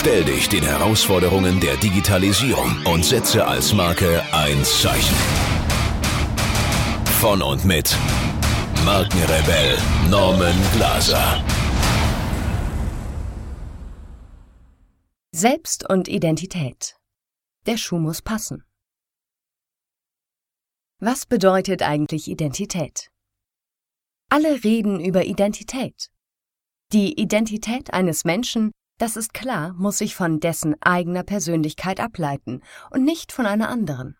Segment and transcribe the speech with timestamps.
[0.00, 5.14] Stell dich den Herausforderungen der Digitalisierung und setze als Marke ein Zeichen.
[7.20, 7.94] Von und mit
[8.86, 9.76] Markenrebell
[10.08, 11.44] Norman Glaser.
[15.32, 16.96] Selbst und Identität.
[17.66, 18.64] Der Schuh muss passen.
[20.98, 23.10] Was bedeutet eigentlich Identität?
[24.30, 26.10] Alle reden über Identität.
[26.94, 33.04] Die Identität eines Menschen das ist klar, muss sich von dessen eigener Persönlichkeit ableiten und
[33.04, 34.16] nicht von einer anderen.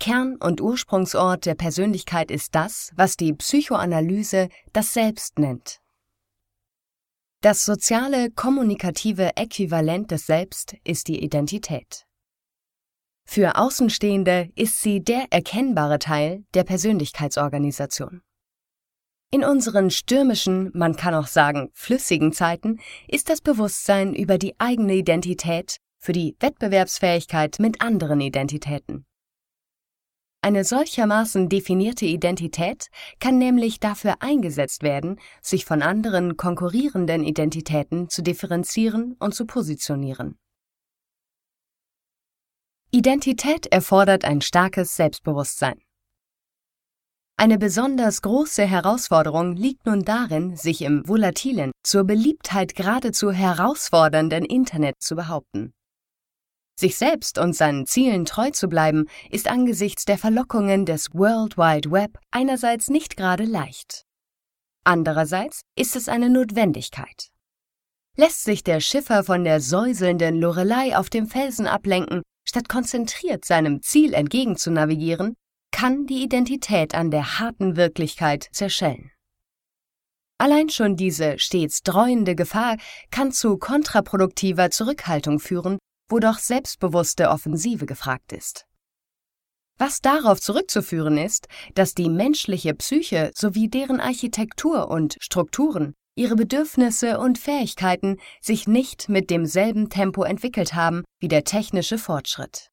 [0.00, 5.80] Kern und Ursprungsort der Persönlichkeit ist das, was die Psychoanalyse das Selbst nennt.
[7.42, 12.06] Das soziale, kommunikative Äquivalent des Selbst ist die Identität.
[13.24, 18.22] Für Außenstehende ist sie der erkennbare Teil der Persönlichkeitsorganisation.
[19.32, 24.94] In unseren stürmischen, man kann auch sagen flüssigen Zeiten ist das Bewusstsein über die eigene
[24.94, 29.06] Identität für die Wettbewerbsfähigkeit mit anderen Identitäten.
[30.42, 32.88] Eine solchermaßen definierte Identität
[33.20, 40.38] kann nämlich dafür eingesetzt werden, sich von anderen konkurrierenden Identitäten zu differenzieren und zu positionieren.
[42.90, 45.80] Identität erfordert ein starkes Selbstbewusstsein.
[47.40, 54.96] Eine besonders große Herausforderung liegt nun darin, sich im volatilen, zur Beliebtheit geradezu herausfordernden Internet
[55.00, 55.72] zu behaupten.
[56.78, 61.90] Sich selbst und seinen Zielen treu zu bleiben, ist angesichts der Verlockungen des World Wide
[61.90, 64.04] Web einerseits nicht gerade leicht.
[64.84, 67.30] Andererseits ist es eine Notwendigkeit.
[68.18, 73.80] Lässt sich der Schiffer von der säuselnden Lorelei auf dem Felsen ablenken, statt konzentriert seinem
[73.80, 75.36] Ziel entgegen zu navigieren,
[75.70, 79.10] kann die Identität an der harten Wirklichkeit zerschellen.
[80.38, 82.78] Allein schon diese stets dreuende Gefahr
[83.10, 88.66] kann zu kontraproduktiver Zurückhaltung führen, wo doch selbstbewusste Offensive gefragt ist.
[89.76, 97.18] Was darauf zurückzuführen ist, dass die menschliche Psyche sowie deren Architektur und Strukturen, ihre Bedürfnisse
[97.18, 102.69] und Fähigkeiten sich nicht mit demselben Tempo entwickelt haben wie der technische Fortschritt.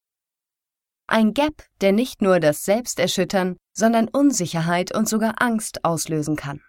[1.09, 6.61] Ein Gap, der nicht nur das Selbst erschüttern, sondern Unsicherheit und sogar Angst auslösen kann.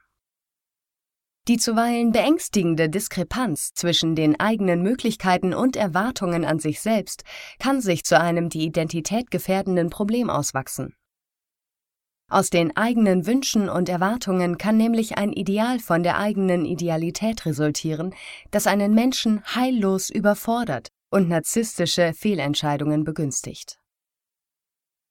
[1.49, 7.25] Die zuweilen beängstigende Diskrepanz zwischen den eigenen Möglichkeiten und Erwartungen an sich selbst
[7.59, 10.95] kann sich zu einem die Identität gefährdenden Problem auswachsen.
[12.31, 18.15] Aus den eigenen Wünschen und Erwartungen kann nämlich ein Ideal von der eigenen Idealität resultieren,
[18.51, 23.79] das einen Menschen heillos überfordert und narzisstische Fehlentscheidungen begünstigt.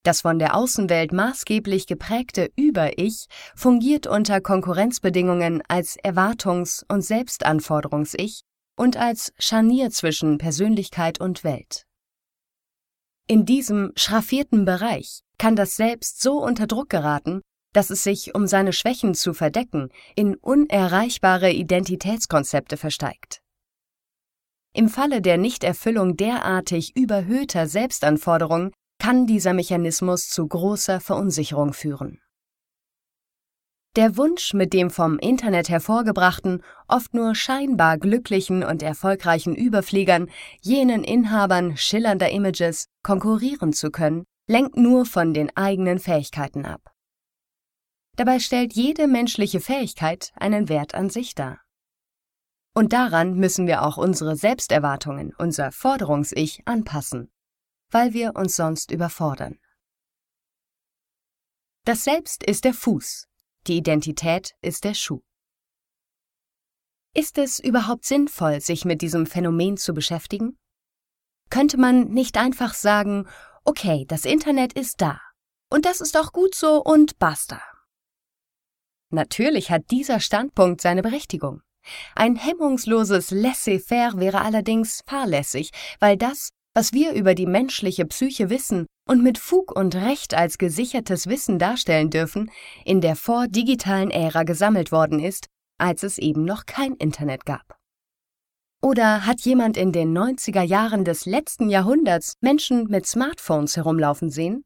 [0.07, 3.25] Das von der Außenwelt maßgeblich geprägte Über-Ich
[3.57, 8.43] fungiert unter Konkurrenzbedingungen als Erwartungs- und Selbstanforderungs-Ich
[8.77, 11.83] und als Scharnier zwischen Persönlichkeit und Welt.
[13.27, 17.41] In diesem schraffierten Bereich kann das Selbst so unter Druck geraten,
[17.73, 23.41] dass es sich, um seine Schwächen zu verdecken, in unerreichbare Identitätskonzepte versteigt.
[24.73, 32.19] Im Falle der Nichterfüllung derartig überhöhter Selbstanforderungen kann dieser Mechanismus zu großer Verunsicherung führen.
[33.95, 40.29] Der Wunsch, mit dem vom Internet hervorgebrachten, oft nur scheinbar glücklichen und erfolgreichen Überfliegern,
[40.61, 46.91] jenen Inhabern schillernder Images, konkurrieren zu können, lenkt nur von den eigenen Fähigkeiten ab.
[48.17, 51.59] Dabei stellt jede menschliche Fähigkeit einen Wert an sich dar.
[52.75, 57.31] Und daran müssen wir auch unsere Selbsterwartungen, unser Forderungs-Ich anpassen,
[57.89, 59.59] weil wir uns sonst überfordern.
[61.85, 63.27] Das Selbst ist der Fuß,
[63.67, 65.21] die Identität ist der Schuh.
[67.13, 70.57] Ist es überhaupt sinnvoll, sich mit diesem Phänomen zu beschäftigen?
[71.49, 73.27] Könnte man nicht einfach sagen,
[73.63, 75.19] okay, das Internet ist da.
[75.69, 77.61] Und das ist auch gut so und basta.
[79.09, 81.61] Natürlich hat dieser Standpunkt seine Berechtigung.
[82.15, 88.85] Ein hemmungsloses Laissez-faire wäre allerdings fahrlässig, weil das, was wir über die menschliche Psyche wissen
[89.09, 92.51] und mit Fug und Recht als gesichertes Wissen darstellen dürfen,
[92.85, 95.47] in der vordigitalen Ära gesammelt worden ist,
[95.79, 97.79] als es eben noch kein Internet gab.
[98.79, 104.63] Oder hat jemand in den 90er Jahren des letzten Jahrhunderts Menschen mit Smartphones herumlaufen sehen?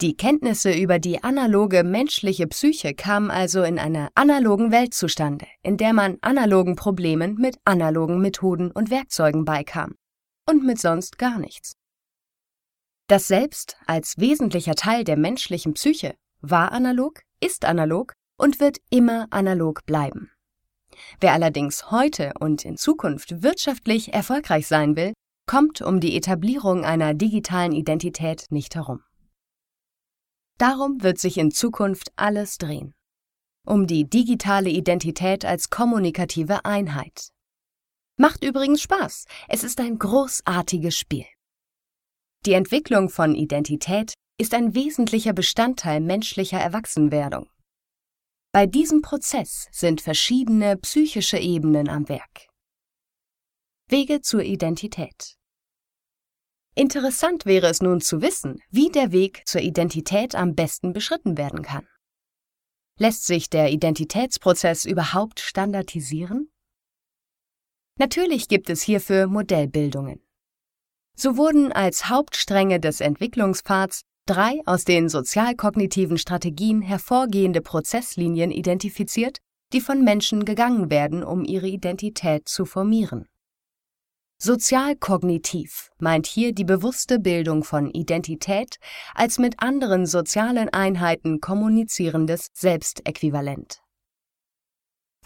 [0.00, 5.76] Die Kenntnisse über die analoge menschliche Psyche kamen also in einer analogen Welt zustande, in
[5.76, 9.94] der man analogen Problemen mit analogen Methoden und Werkzeugen beikam
[10.48, 11.74] und mit sonst gar nichts.
[13.08, 19.26] Das Selbst als wesentlicher Teil der menschlichen Psyche war analog, ist analog und wird immer
[19.30, 20.30] analog bleiben.
[21.20, 25.12] Wer allerdings heute und in Zukunft wirtschaftlich erfolgreich sein will,
[25.46, 29.02] kommt um die Etablierung einer digitalen Identität nicht herum.
[30.58, 32.94] Darum wird sich in Zukunft alles drehen.
[33.64, 37.28] Um die digitale Identität als kommunikative Einheit.
[38.18, 39.26] Macht übrigens Spaß.
[39.48, 41.26] Es ist ein großartiges Spiel.
[42.46, 47.50] Die Entwicklung von Identität ist ein wesentlicher Bestandteil menschlicher Erwachsenwerdung.
[48.52, 52.48] Bei diesem Prozess sind verschiedene psychische Ebenen am Werk.
[53.88, 55.36] Wege zur Identität.
[56.74, 61.62] Interessant wäre es nun zu wissen, wie der Weg zur Identität am besten beschritten werden
[61.62, 61.86] kann.
[62.98, 66.50] Lässt sich der Identitätsprozess überhaupt standardisieren?
[67.98, 70.20] Natürlich gibt es hierfür Modellbildungen.
[71.14, 79.38] So wurden als Hauptstränge des Entwicklungspfads drei aus den sozialkognitiven Strategien hervorgehende Prozesslinien identifiziert,
[79.72, 83.26] die von Menschen gegangen werden, um ihre Identität zu formieren.
[84.38, 88.76] Sozialkognitiv meint hier die bewusste Bildung von Identität
[89.14, 93.85] als mit anderen sozialen Einheiten kommunizierendes Selbstäquivalent.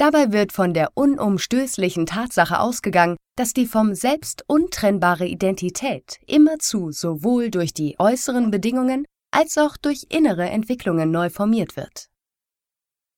[0.01, 7.51] Dabei wird von der unumstößlichen Tatsache ausgegangen, dass die vom Selbst untrennbare Identität immerzu sowohl
[7.51, 12.07] durch die äußeren Bedingungen als auch durch innere Entwicklungen neu formiert wird.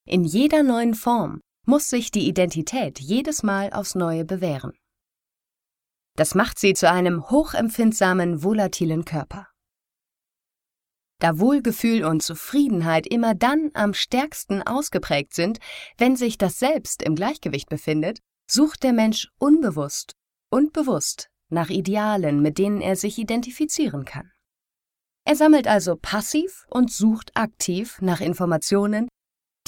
[0.08, 4.72] In jeder neuen Form muss sich die Identität jedes Mal aufs Neue bewähren.
[6.16, 9.51] Das macht sie zu einem hochempfindsamen, volatilen Körper.
[11.22, 15.60] Da Wohlgefühl und Zufriedenheit immer dann am stärksten ausgeprägt sind,
[15.96, 18.18] wenn sich das Selbst im Gleichgewicht befindet,
[18.50, 20.16] sucht der Mensch unbewusst
[20.50, 24.32] und bewusst nach Idealen, mit denen er sich identifizieren kann.
[25.24, 29.06] Er sammelt also passiv und sucht aktiv nach Informationen,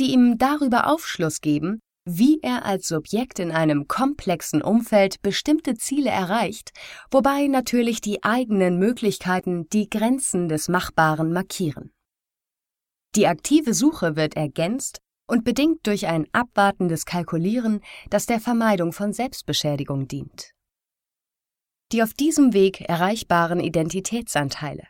[0.01, 6.11] die ihm darüber Aufschluss geben, wie er als Subjekt in einem komplexen Umfeld bestimmte Ziele
[6.11, 6.73] erreicht,
[7.11, 11.93] wobei natürlich die eigenen Möglichkeiten die Grenzen des Machbaren markieren.
[13.15, 17.81] Die aktive Suche wird ergänzt und bedingt durch ein abwartendes Kalkulieren,
[18.11, 20.53] das der Vermeidung von Selbstbeschädigung dient.
[21.93, 24.87] Die auf diesem Weg erreichbaren Identitätsanteile.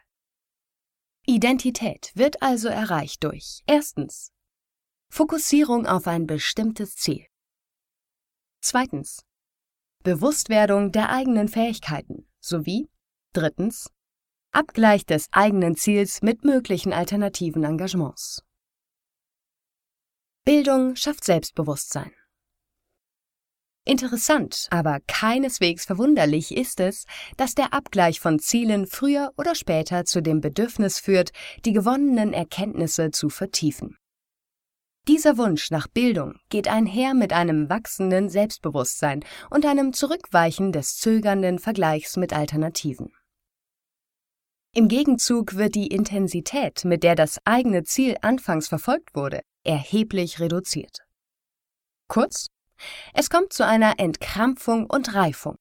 [1.27, 4.34] Identität wird also erreicht durch erstens
[5.09, 7.27] Fokussierung auf ein bestimmtes Ziel.
[8.61, 9.25] Zweitens.
[10.03, 12.89] Bewusstwerdung der eigenen Fähigkeiten sowie
[13.33, 13.91] drittens.
[14.53, 18.43] Abgleich des eigenen Ziels mit möglichen alternativen Engagements.
[20.45, 22.13] Bildung schafft Selbstbewusstsein.
[23.87, 27.05] Interessant, aber keineswegs verwunderlich ist es,
[27.37, 31.33] dass der Abgleich von Zielen früher oder später zu dem Bedürfnis führt,
[31.67, 33.99] die gewonnenen Erkenntnisse zu vertiefen.
[35.07, 41.59] Dieser Wunsch nach Bildung geht einher mit einem wachsenden Selbstbewusstsein und einem Zurückweichen des zögernden
[41.59, 43.13] Vergleichs mit Alternativen.
[44.75, 51.01] Im Gegenzug wird die Intensität, mit der das eigene Ziel anfangs verfolgt wurde, erheblich reduziert.
[52.09, 52.49] Kurz,
[53.13, 55.57] es kommt zu einer Entkrampfung und Reifung.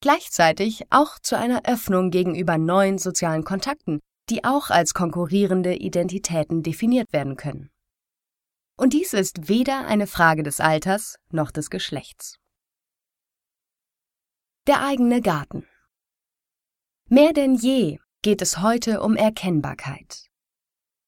[0.00, 7.12] Gleichzeitig auch zu einer Öffnung gegenüber neuen sozialen Kontakten, die auch als konkurrierende Identitäten definiert
[7.12, 7.70] werden können.
[8.80, 12.38] Und dies ist weder eine Frage des Alters noch des Geschlechts.
[14.66, 15.68] Der eigene Garten.
[17.06, 20.30] Mehr denn je geht es heute um Erkennbarkeit.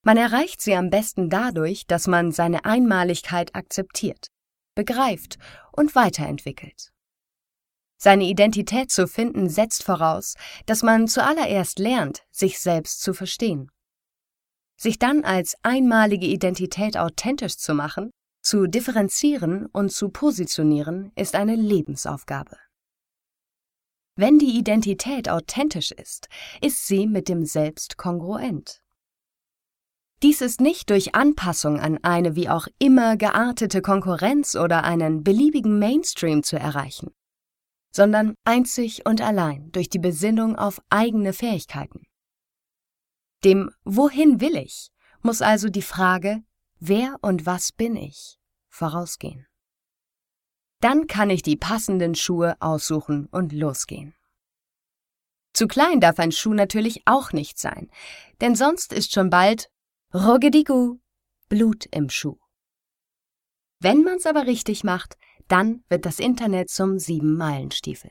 [0.03, 4.27] Man erreicht sie am besten dadurch, dass man seine Einmaligkeit akzeptiert,
[4.75, 5.39] begreift
[5.73, 6.93] und weiterentwickelt.
[7.97, 10.35] Seine Identität zu finden setzt voraus,
[10.67, 13.71] dass man zuallererst lernt, sich selbst zu verstehen.
[14.83, 18.11] Sich dann als einmalige Identität authentisch zu machen,
[18.43, 22.57] zu differenzieren und zu positionieren, ist eine Lebensaufgabe.
[24.17, 26.29] Wenn die Identität authentisch ist,
[26.61, 28.83] ist sie mit dem Selbst kongruent.
[30.25, 35.79] Dies ist nicht durch Anpassung an eine wie auch immer geartete Konkurrenz oder einen beliebigen
[35.79, 37.13] Mainstream zu erreichen
[37.95, 42.07] sondern einzig und allein durch die Besinnung auf eigene Fähigkeiten.
[43.45, 46.43] Dem Wohin will ich muss also die Frage
[46.79, 49.47] Wer und was bin ich vorausgehen.
[50.81, 54.15] Dann kann ich die passenden Schuhe aussuchen und losgehen.
[55.53, 57.91] Zu klein darf ein Schuh natürlich auch nicht sein,
[58.41, 59.71] denn sonst ist schon bald
[60.15, 60.99] Ruggedigu
[61.49, 62.39] Blut im Schuh.
[63.79, 65.17] Wenn man's aber richtig macht,
[65.49, 68.11] dann wird das Internet zum Sieben-Meilen-Stiefel.